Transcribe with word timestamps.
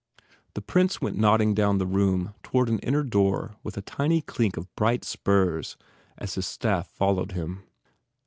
The 0.55 0.63
prince 0.63 0.99
went 0.99 1.15
nodding 1.19 1.53
down 1.53 1.77
the 1.77 1.85
room 1.85 2.33
toward 2.41 2.69
an 2.69 2.79
inner 2.79 3.03
door 3.03 3.57
with 3.61 3.77
a 3.77 3.83
tiny 3.83 4.19
clink 4.21 4.57
of 4.57 4.75
bright 4.75 5.05
spurs 5.05 5.77
as 6.17 6.33
his 6.33 6.47
staff 6.47 6.87
followed 6.87 7.33
him. 7.33 7.61